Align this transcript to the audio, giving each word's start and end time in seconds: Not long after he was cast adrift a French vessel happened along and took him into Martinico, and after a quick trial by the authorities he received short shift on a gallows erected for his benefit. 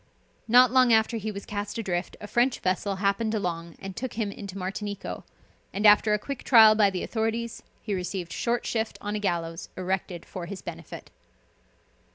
Not 0.47 0.71
long 0.71 0.91
after 0.91 1.17
he 1.17 1.31
was 1.31 1.45
cast 1.45 1.77
adrift 1.77 2.17
a 2.19 2.25
French 2.25 2.59
vessel 2.61 2.95
happened 2.95 3.35
along 3.35 3.75
and 3.77 3.95
took 3.95 4.13
him 4.13 4.31
into 4.31 4.55
Martinico, 4.57 5.21
and 5.71 5.85
after 5.85 6.15
a 6.15 6.17
quick 6.17 6.43
trial 6.43 6.73
by 6.73 6.89
the 6.89 7.03
authorities 7.03 7.61
he 7.83 7.93
received 7.93 8.33
short 8.33 8.65
shift 8.65 8.97
on 8.99 9.13
a 9.15 9.19
gallows 9.19 9.69
erected 9.77 10.25
for 10.25 10.47
his 10.47 10.63
benefit. 10.63 11.11